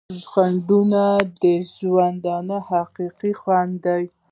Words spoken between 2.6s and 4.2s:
حقیقي خوند دی.